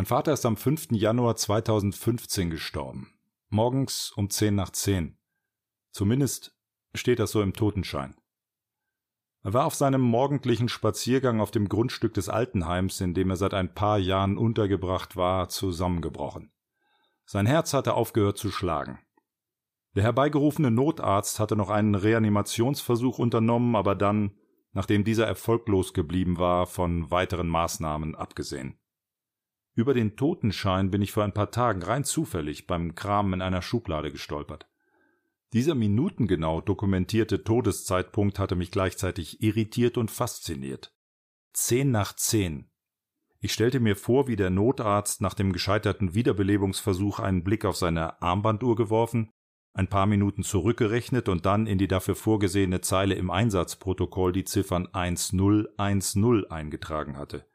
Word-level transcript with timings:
Mein 0.00 0.06
Vater 0.06 0.32
ist 0.32 0.46
am 0.46 0.56
5. 0.56 0.92
Januar 0.92 1.36
2015 1.36 2.48
gestorben. 2.48 3.12
Morgens 3.50 4.14
um 4.16 4.30
10 4.30 4.54
nach 4.54 4.70
10. 4.70 5.18
Zumindest 5.90 6.56
steht 6.94 7.18
das 7.18 7.32
so 7.32 7.42
im 7.42 7.52
Totenschein. 7.52 8.16
Er 9.42 9.52
war 9.52 9.66
auf 9.66 9.74
seinem 9.74 10.00
morgendlichen 10.00 10.70
Spaziergang 10.70 11.38
auf 11.38 11.50
dem 11.50 11.68
Grundstück 11.68 12.14
des 12.14 12.30
Altenheims, 12.30 12.98
in 13.02 13.12
dem 13.12 13.28
er 13.28 13.36
seit 13.36 13.52
ein 13.52 13.74
paar 13.74 13.98
Jahren 13.98 14.38
untergebracht 14.38 15.16
war, 15.16 15.50
zusammengebrochen. 15.50 16.50
Sein 17.26 17.44
Herz 17.44 17.74
hatte 17.74 17.92
aufgehört 17.92 18.38
zu 18.38 18.50
schlagen. 18.50 19.00
Der 19.96 20.04
herbeigerufene 20.04 20.70
Notarzt 20.70 21.38
hatte 21.38 21.56
noch 21.56 21.68
einen 21.68 21.94
Reanimationsversuch 21.94 23.18
unternommen, 23.18 23.76
aber 23.76 23.94
dann, 23.94 24.34
nachdem 24.72 25.04
dieser 25.04 25.26
erfolglos 25.26 25.92
geblieben 25.92 26.38
war, 26.38 26.66
von 26.66 27.10
weiteren 27.10 27.48
Maßnahmen 27.48 28.14
abgesehen. 28.14 28.80
Über 29.80 29.94
den 29.94 30.14
Totenschein 30.14 30.90
bin 30.90 31.00
ich 31.00 31.10
vor 31.10 31.24
ein 31.24 31.32
paar 31.32 31.50
Tagen 31.50 31.82
rein 31.82 32.04
zufällig 32.04 32.66
beim 32.66 32.94
Kramen 32.94 33.32
in 33.32 33.40
einer 33.40 33.62
Schublade 33.62 34.12
gestolpert. 34.12 34.68
Dieser 35.54 35.74
minutengenau 35.74 36.60
dokumentierte 36.60 37.44
Todeszeitpunkt 37.44 38.38
hatte 38.38 38.56
mich 38.56 38.72
gleichzeitig 38.72 39.42
irritiert 39.42 39.96
und 39.96 40.10
fasziniert. 40.10 40.94
Zehn 41.54 41.90
nach 41.90 42.14
zehn. 42.14 42.68
Ich 43.38 43.54
stellte 43.54 43.80
mir 43.80 43.96
vor, 43.96 44.28
wie 44.28 44.36
der 44.36 44.50
Notarzt 44.50 45.22
nach 45.22 45.32
dem 45.32 45.50
gescheiterten 45.50 46.12
Wiederbelebungsversuch 46.12 47.18
einen 47.18 47.42
Blick 47.42 47.64
auf 47.64 47.76
seine 47.76 48.20
Armbanduhr 48.20 48.76
geworfen, 48.76 49.30
ein 49.72 49.88
paar 49.88 50.04
Minuten 50.04 50.42
zurückgerechnet 50.42 51.26
und 51.30 51.46
dann 51.46 51.66
in 51.66 51.78
die 51.78 51.88
dafür 51.88 52.16
vorgesehene 52.16 52.82
Zeile 52.82 53.14
im 53.14 53.30
Einsatzprotokoll 53.30 54.32
die 54.32 54.44
Ziffern 54.44 54.88
1010 54.92 56.50
eingetragen 56.50 57.16
hatte, 57.16 57.46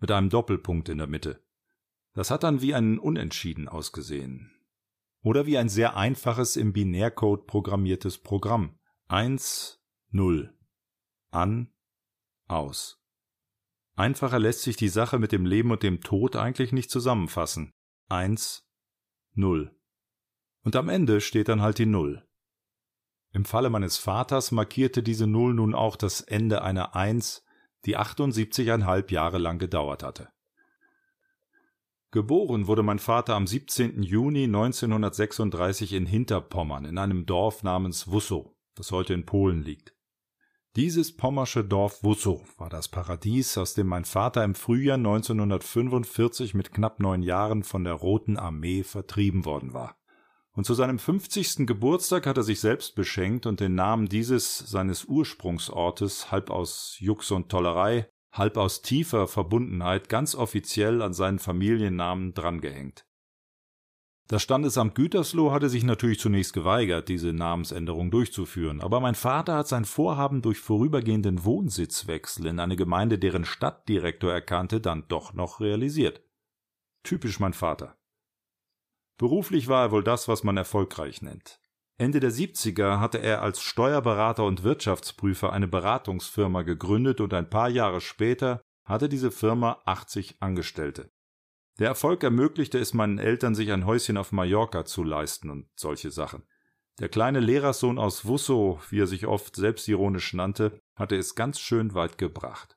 mit 0.00 0.12
einem 0.12 0.28
Doppelpunkt 0.28 0.88
in 0.88 0.98
der 0.98 1.08
Mitte. 1.08 1.41
Das 2.14 2.30
hat 2.30 2.42
dann 2.42 2.60
wie 2.60 2.74
ein 2.74 2.98
Unentschieden 2.98 3.68
ausgesehen. 3.68 4.50
Oder 5.22 5.46
wie 5.46 5.56
ein 5.56 5.68
sehr 5.68 5.96
einfaches 5.96 6.56
im 6.56 6.72
Binärcode 6.72 7.46
programmiertes 7.46 8.18
Programm. 8.18 8.78
1, 9.08 9.80
0. 10.10 10.54
An, 11.30 11.72
aus. 12.48 13.00
Einfacher 13.94 14.38
lässt 14.38 14.62
sich 14.62 14.76
die 14.76 14.88
Sache 14.88 15.18
mit 15.18 15.32
dem 15.32 15.46
Leben 15.46 15.70
und 15.70 15.82
dem 15.82 16.00
Tod 16.00 16.36
eigentlich 16.36 16.72
nicht 16.72 16.90
zusammenfassen. 16.90 17.72
1, 18.08 18.66
0. 19.34 19.74
Und 20.64 20.76
am 20.76 20.88
Ende 20.88 21.20
steht 21.20 21.48
dann 21.48 21.62
halt 21.62 21.78
die 21.78 21.86
Null. 21.86 22.26
Im 23.32 23.44
Falle 23.44 23.70
meines 23.70 23.96
Vaters 23.96 24.52
markierte 24.52 25.02
diese 25.02 25.26
Null 25.26 25.54
nun 25.54 25.74
auch 25.74 25.96
das 25.96 26.20
Ende 26.20 26.62
einer 26.62 26.94
Eins, 26.94 27.44
die 27.86 27.96
78,5 27.96 29.10
Jahre 29.10 29.38
lang 29.38 29.58
gedauert 29.58 30.02
hatte. 30.02 30.28
Geboren 32.12 32.66
wurde 32.66 32.82
mein 32.82 32.98
Vater 32.98 33.34
am 33.36 33.46
17. 33.46 34.02
Juni 34.02 34.44
1936 34.44 35.94
in 35.94 36.04
Hinterpommern 36.04 36.84
in 36.84 36.98
einem 36.98 37.24
Dorf 37.24 37.62
namens 37.62 38.06
Wussow, 38.06 38.54
das 38.74 38.92
heute 38.92 39.14
in 39.14 39.24
Polen 39.24 39.62
liegt. 39.62 39.94
Dieses 40.76 41.16
pommersche 41.16 41.64
Dorf 41.64 42.04
Wussow 42.04 42.42
war 42.58 42.68
das 42.68 42.88
Paradies, 42.88 43.56
aus 43.56 43.72
dem 43.72 43.86
mein 43.86 44.04
Vater 44.04 44.44
im 44.44 44.54
Frühjahr 44.54 44.98
1945 44.98 46.52
mit 46.52 46.70
knapp 46.70 47.00
neun 47.00 47.22
Jahren 47.22 47.62
von 47.62 47.82
der 47.82 47.94
Roten 47.94 48.36
Armee 48.36 48.82
vertrieben 48.82 49.46
worden 49.46 49.72
war. 49.72 49.96
Und 50.52 50.66
zu 50.66 50.74
seinem 50.74 50.98
50. 50.98 51.66
Geburtstag 51.66 52.26
hat 52.26 52.36
er 52.36 52.42
sich 52.42 52.60
selbst 52.60 52.94
beschenkt 52.94 53.46
und 53.46 53.58
den 53.58 53.74
Namen 53.74 54.10
dieses 54.10 54.58
seines 54.58 55.06
Ursprungsortes 55.06 56.30
halb 56.30 56.50
aus 56.50 56.96
Jux 56.98 57.30
und 57.30 57.48
Tollerei, 57.48 58.10
halb 58.32 58.56
aus 58.56 58.82
tiefer 58.82 59.28
Verbundenheit 59.28 60.08
ganz 60.08 60.34
offiziell 60.34 61.02
an 61.02 61.12
seinen 61.12 61.38
Familiennamen 61.38 62.34
drangehängt. 62.34 63.06
Das 64.28 64.42
Standesamt 64.42 64.94
Gütersloh 64.94 65.52
hatte 65.52 65.68
sich 65.68 65.84
natürlich 65.84 66.18
zunächst 66.18 66.54
geweigert, 66.54 67.08
diese 67.08 67.32
Namensänderung 67.32 68.10
durchzuführen, 68.10 68.80
aber 68.80 69.00
mein 69.00 69.14
Vater 69.14 69.56
hat 69.56 69.68
sein 69.68 69.84
Vorhaben 69.84 70.40
durch 70.40 70.58
vorübergehenden 70.58 71.44
Wohnsitzwechsel 71.44 72.46
in 72.46 72.58
eine 72.58 72.76
Gemeinde, 72.76 73.18
deren 73.18 73.44
Stadtdirektor 73.44 74.32
er 74.32 74.40
kannte, 74.40 74.80
dann 74.80 75.06
doch 75.08 75.34
noch 75.34 75.60
realisiert. 75.60 76.22
Typisch 77.02 77.40
mein 77.40 77.52
Vater. 77.52 77.98
Beruflich 79.18 79.68
war 79.68 79.86
er 79.86 79.90
wohl 79.92 80.04
das, 80.04 80.28
was 80.28 80.44
man 80.44 80.56
erfolgreich 80.56 81.20
nennt. 81.20 81.61
Ende 82.02 82.18
der 82.18 82.32
70er 82.32 82.98
hatte 82.98 83.18
er 83.18 83.42
als 83.42 83.62
Steuerberater 83.62 84.44
und 84.44 84.64
Wirtschaftsprüfer 84.64 85.52
eine 85.52 85.68
Beratungsfirma 85.68 86.62
gegründet 86.62 87.20
und 87.20 87.32
ein 87.32 87.48
paar 87.48 87.68
Jahre 87.68 88.00
später 88.00 88.60
hatte 88.84 89.08
diese 89.08 89.30
Firma 89.30 89.80
80 89.84 90.38
Angestellte. 90.40 91.12
Der 91.78 91.86
Erfolg 91.86 92.24
ermöglichte 92.24 92.80
es 92.80 92.92
meinen 92.92 93.18
Eltern, 93.18 93.54
sich 93.54 93.70
ein 93.70 93.86
Häuschen 93.86 94.16
auf 94.16 94.32
Mallorca 94.32 94.84
zu 94.84 95.04
leisten 95.04 95.48
und 95.48 95.68
solche 95.76 96.10
Sachen. 96.10 96.42
Der 96.98 97.08
kleine 97.08 97.38
Lehrerssohn 97.38 98.00
aus 98.00 98.24
Wusso, 98.24 98.80
wie 98.90 99.02
er 99.02 99.06
sich 99.06 99.28
oft 99.28 99.54
selbstironisch 99.54 100.34
nannte, 100.34 100.80
hatte 100.96 101.14
es 101.14 101.36
ganz 101.36 101.60
schön 101.60 101.94
weit 101.94 102.18
gebracht. 102.18 102.76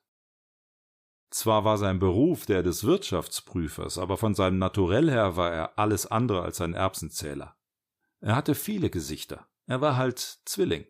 Zwar 1.30 1.64
war 1.64 1.78
sein 1.78 1.98
Beruf 1.98 2.46
der 2.46 2.62
des 2.62 2.84
Wirtschaftsprüfers, 2.84 3.98
aber 3.98 4.18
von 4.18 4.36
seinem 4.36 4.58
Naturell 4.58 5.10
her 5.10 5.34
war 5.34 5.52
er 5.52 5.78
alles 5.80 6.06
andere 6.06 6.42
als 6.42 6.60
ein 6.60 6.74
Erbsenzähler. 6.74 7.55
Er 8.26 8.34
hatte 8.34 8.56
viele 8.56 8.90
Gesichter. 8.90 9.46
Er 9.68 9.80
war 9.80 9.96
halt 9.96 10.18
Zwilling. 10.18 10.84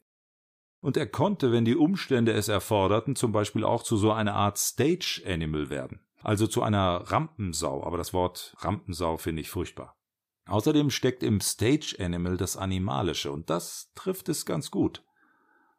Und 0.81 0.97
er 0.97 1.07
konnte, 1.07 1.53
wenn 1.53 1.67
die 1.67 1.77
Umstände 1.77 2.33
es 2.33 2.49
erforderten, 2.49 3.15
zum 3.15 3.31
Beispiel 3.31 3.63
auch 3.63 3.83
zu 3.83 3.99
so 3.99 4.11
einer 4.11 4.35
Art 4.35 4.57
Stage 4.57 5.23
Animal 5.27 5.69
werden. 5.69 6.01
Also 6.23 6.47
zu 6.47 6.63
einer 6.63 7.03
Rampensau, 7.13 7.85
aber 7.85 7.99
das 7.99 8.15
Wort 8.15 8.57
Rampensau 8.61 9.19
finde 9.19 9.43
ich 9.43 9.51
furchtbar. 9.51 9.99
Außerdem 10.47 10.89
steckt 10.89 11.23
im 11.23 11.43
Stage 11.43 11.97
Animal 11.99 12.39
das 12.39 12.57
Animalische 12.57 13.31
und 13.31 13.51
das 13.51 13.93
trifft 13.95 14.31
es 14.31 14.47
ganz 14.47 14.71
gut. 14.71 15.05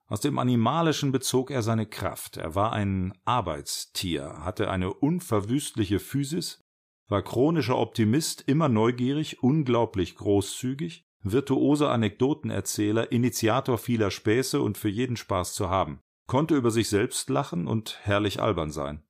Aus 0.06 0.22
dem 0.22 0.38
Animalischen 0.38 1.12
bezog 1.12 1.50
er 1.50 1.64
seine 1.64 1.88
Kraft. 1.88 2.38
Er 2.38 2.54
war 2.54 2.72
ein 2.72 3.18
Arbeitstier, 3.26 4.42
hatte 4.42 4.70
eine 4.70 4.94
unverwüstliche 4.94 5.98
Physis, 5.98 6.64
war 7.08 7.24
chronischer 7.24 7.80
Optimist, 7.80 8.44
immer 8.46 8.70
neugierig, 8.70 9.42
unglaublich 9.42 10.18
großzügig, 10.18 11.07
virtuoser 11.32 11.92
Anekdotenerzähler, 11.92 13.12
Initiator 13.12 13.78
vieler 13.78 14.12
Späße 14.12 14.62
und 14.62 14.78
für 14.78 14.90
jeden 14.90 15.18
Spaß 15.18 15.54
zu 15.54 15.70
haben, 15.70 16.02
konnte 16.28 16.56
über 16.56 16.72
sich 16.72 16.90
selbst 16.90 17.30
lachen 17.30 17.68
und 17.68 18.00
herrlich 18.04 18.42
albern 18.42 18.72
sein. 18.72 19.04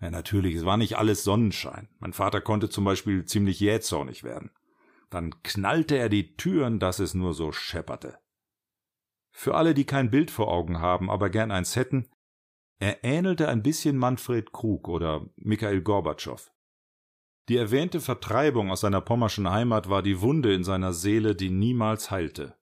Ja, 0.00 0.10
natürlich, 0.10 0.56
es 0.56 0.64
war 0.64 0.76
nicht 0.76 0.98
alles 0.98 1.24
Sonnenschein. 1.24 1.88
Mein 1.98 2.12
Vater 2.12 2.40
konnte 2.40 2.68
zum 2.68 2.84
Beispiel 2.84 3.24
ziemlich 3.24 3.60
jähzornig 3.60 4.24
werden. 4.24 4.50
Dann 5.08 5.42
knallte 5.42 5.96
er 5.96 6.08
die 6.08 6.36
Türen, 6.36 6.78
dass 6.78 6.98
es 6.98 7.14
nur 7.14 7.32
so 7.32 7.52
schepperte. 7.52 8.18
Für 9.30 9.54
alle, 9.54 9.74
die 9.74 9.84
kein 9.84 10.10
Bild 10.10 10.30
vor 10.30 10.48
Augen 10.48 10.80
haben, 10.80 11.10
aber 11.10 11.30
gern 11.30 11.50
eins 11.50 11.76
hätten, 11.76 12.08
er 12.78 13.04
ähnelte 13.04 13.48
ein 13.48 13.62
bisschen 13.62 13.96
Manfred 13.96 14.52
Krug 14.52 14.88
oder 14.88 15.28
Mikhail 15.36 15.80
Gorbatschow. 15.80 16.50
Die 17.48 17.56
erwähnte 17.56 18.00
Vertreibung 18.00 18.70
aus 18.72 18.80
seiner 18.80 19.00
pommerschen 19.00 19.48
Heimat 19.48 19.88
war 19.88 20.02
die 20.02 20.20
Wunde 20.20 20.52
in 20.52 20.64
seiner 20.64 20.92
Seele, 20.92 21.36
die 21.36 21.50
niemals 21.50 22.10
heilte. 22.10 22.56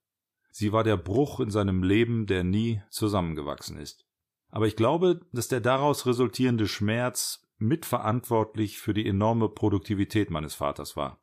Sie 0.50 0.72
war 0.72 0.84
der 0.84 0.98
Bruch 0.98 1.40
in 1.40 1.50
seinem 1.50 1.82
Leben, 1.82 2.26
der 2.26 2.44
nie 2.44 2.82
zusammengewachsen 2.90 3.78
ist. 3.78 4.04
Aber 4.50 4.66
ich 4.66 4.76
glaube, 4.76 5.20
dass 5.32 5.48
der 5.48 5.60
daraus 5.60 6.06
resultierende 6.06 6.68
Schmerz 6.68 7.48
mitverantwortlich 7.56 8.78
für 8.78 8.94
die 8.94 9.08
enorme 9.08 9.48
Produktivität 9.48 10.30
meines 10.30 10.54
Vaters 10.54 10.96
war. 10.96 11.18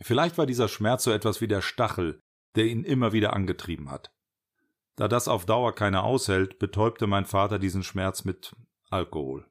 Vielleicht 0.00 0.38
war 0.38 0.46
dieser 0.46 0.68
Schmerz 0.68 1.04
so 1.04 1.10
etwas 1.10 1.40
wie 1.40 1.48
der 1.48 1.62
Stachel, 1.62 2.22
der 2.54 2.66
ihn 2.66 2.84
immer 2.84 3.12
wieder 3.12 3.32
angetrieben 3.32 3.90
hat. 3.90 4.12
Da 4.94 5.08
das 5.08 5.28
auf 5.28 5.44
Dauer 5.44 5.74
keiner 5.74 6.04
aushält, 6.04 6.58
betäubte 6.58 7.06
mein 7.06 7.26
Vater 7.26 7.58
diesen 7.58 7.82
Schmerz 7.82 8.24
mit 8.24 8.54
Alkohol. 8.88 9.46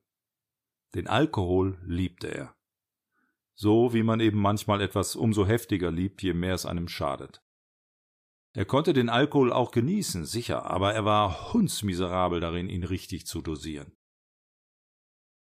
Den 0.96 1.08
Alkohol 1.08 1.78
liebte 1.86 2.28
er. 2.28 2.55
So 3.56 3.94
wie 3.94 4.04
man 4.04 4.20
eben 4.20 4.40
manchmal 4.40 4.82
etwas 4.82 5.16
umso 5.16 5.46
heftiger 5.46 5.92
liebt, 5.92 6.22
je 6.22 6.34
mehr 6.34 6.54
es 6.54 6.66
einem 6.66 6.88
schadet. 6.88 7.42
Er 8.54 8.66
konnte 8.66 8.94
den 8.94 9.10
Alkohol 9.10 9.52
auch 9.52 9.72
genießen, 9.72 10.26
sicher, 10.26 10.66
aber 10.66 10.94
er 10.94 11.04
war 11.04 11.54
hundsmiserabel 11.54 12.40
darin, 12.40 12.70
ihn 12.70 12.84
richtig 12.84 13.26
zu 13.28 13.42
dosieren. 13.42 13.94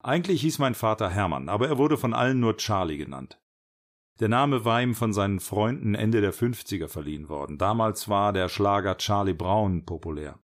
Eigentlich 0.02 0.41
hieß 0.41 0.58
mein 0.58 0.75
Vater 0.75 1.11
Hermann, 1.11 1.49
aber 1.49 1.69
er 1.69 1.79
wurde 1.79 1.99
von 1.99 2.14
allen 2.14 2.41
nur 2.41 2.56
Charlie 2.56 2.97
genannt. 2.97 3.41
Der 4.19 4.29
Name 4.29 4.67
war 4.67 4.82
ihm 4.82 4.94
von 4.94 5.14
seinen 5.14 5.41
Freunden 5.41 5.94
Ende 5.94 6.20
der 6.20 6.35
50er 6.35 6.88
verliehen 6.88 7.31
worden. 7.31 7.56
Damals 7.56 8.08
war 8.08 8.35
der 8.35 8.50
Schlager 8.50 8.99
Charlie 8.99 9.35
Brown 9.35 9.87
populär. 9.87 10.38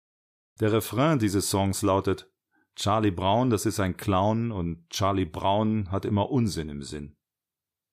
Der 0.61 0.71
Refrain 0.71 1.19
dieses 1.19 1.49
Songs 1.49 1.81
lautet 1.81 2.31
Charlie 2.75 3.11
Brown, 3.11 3.49
das 3.49 3.65
ist 3.65 3.81
ein 3.81 3.97
Clown 3.97 4.51
und 4.51 4.89
Charlie 4.89 5.25
Brown 5.25 5.91
hat 5.91 6.05
immer 6.05 6.29
Unsinn 6.29 6.69
im 6.69 6.83
Sinn. 6.83 7.17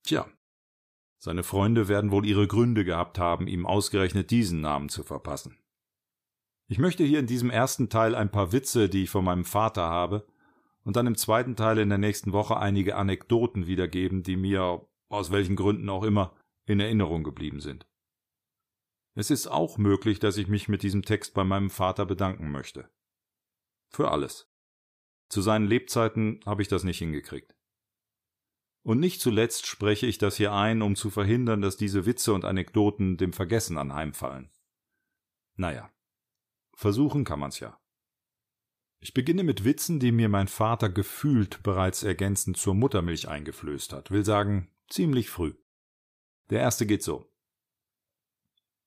Tja, 0.05 0.29
seine 1.19 1.45
Freunde 1.45 1.87
werden 1.87 2.11
wohl 2.11 2.27
ihre 2.27 2.49
Gründe 2.49 2.85
gehabt 2.85 3.19
haben, 3.19 3.47
ihm 3.47 3.65
ausgerechnet 3.65 4.33
diesen 4.33 4.61
Namen 4.61 4.89
zu 4.89 5.05
verpassen. 5.05 5.57
Ich 6.69 6.79
möchte 6.79 7.05
hier 7.05 7.21
in 7.21 7.27
diesem 7.27 7.51
ersten 7.51 7.91
Teil 7.91 8.15
ein 8.15 8.31
paar 8.31 8.51
Witze, 8.51 8.89
die 8.89 9.05
ich 9.05 9.11
von 9.11 9.25
meinem 9.25 9.45
Vater 9.45 9.83
habe, 9.83 10.27
und 10.85 10.97
dann 10.97 11.07
im 11.07 11.17
zweiten 11.17 11.55
Teil 11.55 11.79
in 11.79 11.91
der 11.91 11.99
nächsten 11.99 12.33
Woche 12.33 12.57
einige 12.57 12.97
Anekdoten 12.97 13.69
wiedergeben, 13.69 14.25
die 14.25 14.37
mir, 14.37 14.85
aus 15.09 15.31
welchen 15.31 15.55
Gründen 15.55 15.89
auch 15.89 16.03
immer, 16.03 16.35
in 16.67 16.81
Erinnerung 16.81 17.23
geblieben 17.23 17.61
sind. 17.61 17.87
Es 19.15 19.31
ist 19.31 19.47
auch 19.47 19.79
möglich, 19.79 20.19
dass 20.19 20.39
ich 20.39 20.49
mich 20.49 20.69
mit 20.69 20.83
diesem 20.83 21.03
Text 21.03 21.35
bei 21.35 21.45
meinem 21.45 21.71
Vater 21.71 22.07
bedanken 22.07 22.51
möchte. 22.51 22.89
Für 23.91 24.11
alles. 24.11 24.51
Zu 25.29 25.41
seinen 25.41 25.67
Lebzeiten 25.67 26.41
habe 26.47 26.63
ich 26.63 26.69
das 26.69 26.83
nicht 26.83 26.99
hingekriegt. 26.99 27.55
Und 28.83 28.99
nicht 28.99 29.21
zuletzt 29.21 29.67
spreche 29.67 30.07
ich 30.07 30.19
das 30.19 30.37
hier 30.37 30.53
ein, 30.53 30.83
um 30.83 30.97
zu 30.97 31.11
verhindern, 31.11 31.61
dass 31.63 31.77
diese 31.77 32.05
Witze 32.05 32.33
und 32.33 32.45
Anekdoten 32.45 33.17
dem 33.17 33.33
Vergessen 33.33 33.79
anheimfallen. 33.79 34.51
Naja, 35.55 35.91
versuchen 36.75 37.25
kann 37.25 37.39
man's 37.39 37.61
ja. 37.61 37.79
Ich 38.99 39.15
beginne 39.15 39.45
mit 39.45 39.65
Witzen, 39.65 40.01
die 40.01 40.13
mir 40.13 40.29
mein 40.29 40.49
Vater 40.49 40.89
gefühlt 40.89 41.63
bereits 41.63 42.03
ergänzend 42.03 42.57
zur 42.57 42.75
Muttermilch 42.75 43.29
eingeflößt 43.29 43.93
hat, 43.93 44.11
will 44.11 44.25
sagen, 44.25 44.71
ziemlich 44.89 45.29
früh. 45.29 45.55
Der 46.51 46.61
erste 46.61 46.87
geht 46.87 47.03
so. 47.03 47.29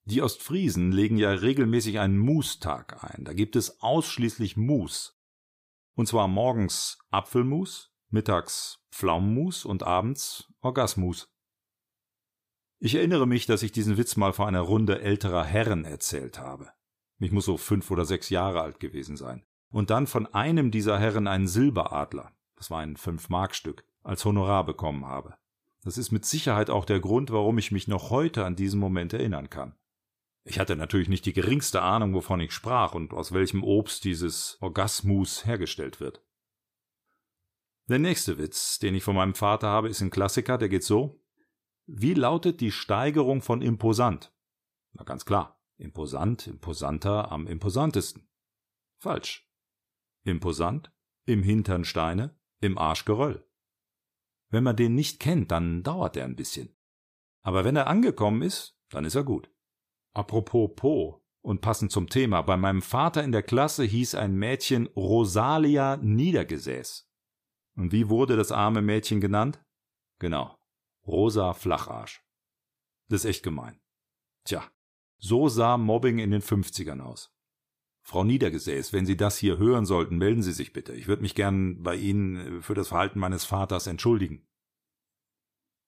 Die 0.06 0.21
Ostfriesen 0.21 0.91
legen 0.91 1.18
ja 1.18 1.31
regelmäßig 1.31 2.00
einen 2.00 2.18
Mustag 2.19 3.03
ein. 3.03 3.25
Da 3.25 3.33
gibt 3.33 3.56
es 3.56 3.81
ausschließlich 3.81 4.56
Mus. 4.56 5.19
Und 5.95 6.07
zwar 6.07 6.27
morgens 6.27 7.00
Apfelmus, 7.09 7.94
mittags 8.15 8.79
Pflaumenmus 8.91 9.65
und 9.65 9.83
abends 9.83 10.51
Orgasmus. 10.62 11.27
Ich 12.79 12.95
erinnere 12.95 13.27
mich, 13.27 13.45
dass 13.45 13.62
ich 13.62 13.71
diesen 13.71 13.97
Witz 13.97 14.15
mal 14.15 14.33
vor 14.33 14.47
einer 14.47 14.62
Runde 14.62 15.01
älterer 15.01 15.44
Herren 15.44 15.85
erzählt 15.85 16.39
habe. 16.39 16.69
Ich 17.19 17.31
muss 17.31 17.45
so 17.45 17.57
fünf 17.57 17.91
oder 17.91 18.06
sechs 18.06 18.29
Jahre 18.29 18.62
alt 18.62 18.79
gewesen 18.79 19.17
sein 19.17 19.45
und 19.69 19.89
dann 19.89 20.07
von 20.07 20.25
einem 20.33 20.71
dieser 20.71 20.97
Herren 20.97 21.27
einen 21.27 21.47
Silberadler, 21.47 22.31
das 22.56 22.71
war 22.71 22.79
ein 22.79 22.95
Fünf-Mark-Stück, 22.95 23.83
als 24.03 24.23
Honorar 24.23 24.65
bekommen 24.65 25.06
habe. 25.06 25.35
Das 25.83 25.97
ist 25.97 26.12
mit 26.12 26.25
Sicherheit 26.25 26.69
auch 26.69 26.85
der 26.85 27.01
Grund, 27.01 27.31
warum 27.31 27.57
ich 27.57 27.73
mich 27.73 27.89
noch 27.89 28.09
heute 28.09 28.45
an 28.45 28.56
diesen 28.56 28.79
Moment 28.79 29.12
erinnern 29.12 29.50
kann. 29.50 29.75
Ich 30.45 30.59
hatte 30.59 30.77
natürlich 30.77 31.09
nicht 31.09 31.25
die 31.25 31.33
geringste 31.33 31.81
Ahnung, 31.81 32.13
wovon 32.13 32.39
ich 32.39 32.53
sprach 32.53 32.94
und 32.94 33.13
aus 33.13 33.33
welchem 33.33 33.63
Obst 33.63 34.06
dieses 34.06 34.57
Orgasmus 34.62 35.45
hergestellt 35.45 36.00
wird. 36.00 36.23
Der 37.87 37.99
nächste 37.99 38.39
Witz, 38.39 38.79
den 38.79 38.95
ich 38.95 39.03
von 39.03 39.15
meinem 39.15 39.35
Vater 39.35 39.67
habe, 39.67 39.89
ist 39.89 40.01
ein 40.01 40.09
Klassiker, 40.09 40.57
der 40.57 40.69
geht 40.69 40.83
so. 40.83 41.21
Wie 41.85 42.15
lautet 42.15 42.59
die 42.61 42.71
Steigerung 42.71 43.43
von 43.43 43.61
imposant? 43.61 44.33
Na 44.93 45.03
ganz 45.03 45.23
klar, 45.23 45.61
imposant, 45.77 46.47
imposanter, 46.47 47.31
am 47.31 47.45
imposantesten. 47.45 48.27
Falsch. 48.97 49.47
Imposant, 50.23 50.91
im 51.25 51.43
Hintern 51.43 51.85
Steine, 51.85 52.35
im 52.59 52.79
Arsch 52.79 53.05
Geröll. 53.05 53.47
Wenn 54.49 54.63
man 54.63 54.75
den 54.75 54.95
nicht 54.95 55.19
kennt, 55.19 55.51
dann 55.51 55.83
dauert 55.83 56.17
er 56.17 56.25
ein 56.25 56.35
bisschen. 56.35 56.75
Aber 57.43 57.65
wenn 57.65 57.75
er 57.75 57.85
angekommen 57.85 58.41
ist, 58.41 58.79
dann 58.89 59.05
ist 59.05 59.15
er 59.15 59.23
gut. 59.23 59.51
Apropos 60.13 60.71
Po 60.75 61.23
und 61.41 61.61
passend 61.61 61.91
zum 61.91 62.09
Thema, 62.09 62.41
bei 62.41 62.57
meinem 62.57 62.81
Vater 62.81 63.23
in 63.23 63.31
der 63.31 63.43
Klasse 63.43 63.83
hieß 63.83 64.15
ein 64.15 64.33
Mädchen 64.33 64.88
Rosalia 64.88 65.97
Niedergesäß. 65.97 67.07
Und 67.75 67.92
wie 67.92 68.10
wurde 68.10 68.38
das 68.38 68.51
arme 68.51 68.81
Mädchen 68.81 69.22
genannt? 69.22 69.63
Genau, 70.19 70.57
Rosa 71.06 71.54
Flacharsch. 71.54 72.24
Das 73.10 73.24
ist 73.24 73.30
echt 73.30 73.44
gemein. 73.44 73.80
Tja, 74.45 74.63
so 75.18 75.50
sah 75.50 75.77
Mobbing 75.77 76.19
in 76.19 76.31
den 76.31 76.42
50ern 76.42 77.01
aus. 77.01 77.36
Frau 78.01 78.24
Niedergesäß, 78.24 78.94
wenn 78.94 79.07
Sie 79.07 79.18
das 79.18 79.38
hier 79.38 79.57
hören 79.57 79.86
sollten, 79.86 80.18
melden 80.18 80.44
Sie 80.44 80.54
sich 80.54 80.74
bitte. 80.74 80.94
Ich 80.94 81.07
würde 81.07 81.24
mich 81.24 81.33
gern 81.33 81.81
bei 81.81 81.95
Ihnen 81.95 82.36
äh, 82.36 82.62
für 82.62 82.75
das 82.75 82.89
Verhalten 82.89 83.19
meines 83.19 83.45
Vaters 83.45 83.88
entschuldigen. 83.88 84.48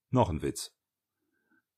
Noch 0.10 0.30
ein 0.30 0.42
Witz. 0.42 0.75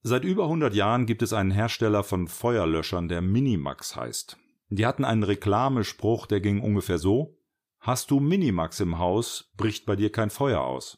Seit 0.01 0.23
über 0.23 0.43
100 0.43 0.73
Jahren 0.73 1.05
gibt 1.05 1.23
es 1.23 1.33
einen 1.33 1.51
Hersteller 1.51 2.03
von 2.03 2.29
Feuerlöschern, 2.29 3.09
der 3.09 3.21
Minimax 3.21 3.97
heißt. 3.97 4.37
Die 4.69 4.85
hatten 4.85 5.03
einen 5.03 5.23
Reklamespruch, 5.23 6.25
der 6.25 6.39
ging 6.39 6.61
ungefähr 6.61 6.99
so: 6.99 7.37
Hast 7.81 8.11
du 8.11 8.19
Minimax 8.19 8.81
im 8.81 8.99
Haus, 8.99 9.51
bricht 9.55 9.85
bei 9.85 9.95
dir 9.95 10.11
kein 10.11 10.29
Feuer 10.29 10.61
aus. 10.61 10.97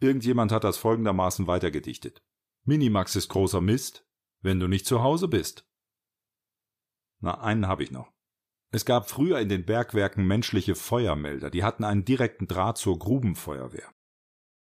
Irgendjemand 0.00 0.50
hat 0.50 0.64
das 0.64 0.76
folgendermaßen 0.76 1.46
weitergedichtet. 1.46 2.22
Minimax 2.64 3.14
ist 3.14 3.28
großer 3.28 3.60
Mist, 3.60 4.06
wenn 4.42 4.58
du 4.58 4.66
nicht 4.66 4.86
zu 4.86 5.02
Hause 5.02 5.28
bist. 5.28 5.68
Na, 7.20 7.40
einen 7.40 7.68
habe 7.68 7.84
ich 7.84 7.92
noch. 7.92 8.12
Es 8.72 8.84
gab 8.84 9.08
früher 9.08 9.38
in 9.38 9.48
den 9.48 9.64
Bergwerken 9.64 10.26
menschliche 10.26 10.74
Feuermelder, 10.74 11.48
die 11.48 11.62
hatten 11.62 11.84
einen 11.84 12.04
direkten 12.04 12.48
Draht 12.48 12.76
zur 12.76 12.98
Grubenfeuerwehr. 12.98 13.94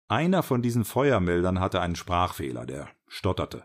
Einer 0.08 0.43
von 0.43 0.60
diesen 0.60 0.84
Feuermeldern 0.84 1.60
hatte 1.60 1.81
einen 1.81 1.96
Sprachfehler, 1.96 2.67
der 2.67 2.90
stotterte. 3.08 3.64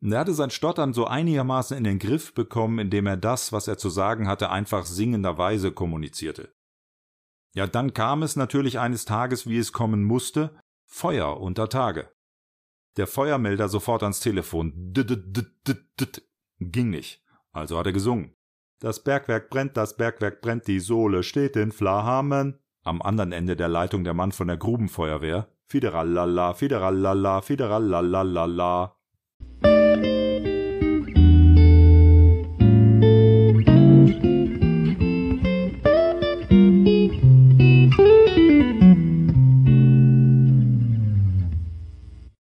er 0.00 0.20
hatte 0.20 0.34
sein 0.34 0.50
Stottern 0.50 0.94
so 0.94 1.06
einigermaßen 1.06 1.76
in 1.76 1.82
den 1.82 1.98
Griff 1.98 2.32
bekommen, 2.32 2.78
indem 2.78 3.06
er 3.06 3.16
das, 3.16 3.52
was 3.52 3.66
er 3.66 3.76
zu 3.76 3.90
sagen 3.90 4.28
hatte, 4.28 4.50
einfach 4.50 4.86
singenderweise 4.86 5.72
kommunizierte. 5.72 6.54
Ja, 7.54 7.66
dann 7.68 7.94
kam 7.94 8.22
es 8.22 8.36
natürlich 8.36 8.78
eines 8.78 9.04
Tages, 9.04 9.46
wie 9.46 9.58
es 9.58 9.72
kommen 9.72 10.02
musste, 10.02 10.58
Feuer 10.86 11.40
unter 11.40 11.68
Tage. 11.68 12.10
Der 12.96 13.06
Feuermelder 13.06 13.68
sofort 13.68 14.02
ans 14.02 14.20
Telefon. 14.20 14.72
D 14.76 15.02
-d 15.02 15.16
-d 15.16 15.46
-d 15.66 15.76
-d 15.98 16.22
Ging 16.60 16.90
nicht. 16.90 17.22
Also 17.52 17.78
hat 17.78 17.86
er 17.86 17.92
gesungen. 17.92 18.36
Das 18.80 19.02
Bergwerk 19.02 19.50
brennt, 19.50 19.76
das 19.76 19.96
Bergwerk 19.96 20.40
brennt, 20.40 20.66
die 20.66 20.80
Sohle 20.80 21.22
steht 21.22 21.56
in 21.56 21.72
Flammen. 21.72 22.58
Am 22.84 23.00
anderen 23.00 23.32
Ende 23.32 23.56
der 23.56 23.68
Leitung 23.68 24.04
der 24.04 24.14
Mann 24.14 24.32
von 24.32 24.48
der 24.48 24.56
Grubenfeuerwehr. 24.56 25.48
Fideralala, 25.66 26.54
fideralala, 26.54 27.40
fideralala. 27.40 28.96